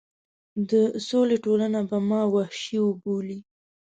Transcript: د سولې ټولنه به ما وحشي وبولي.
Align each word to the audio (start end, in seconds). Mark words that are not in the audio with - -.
د 0.69 0.71
سولې 1.09 1.37
ټولنه 1.45 1.79
به 1.89 1.97
ما 2.09 2.21
وحشي 2.35 2.77
وبولي. 2.83 3.39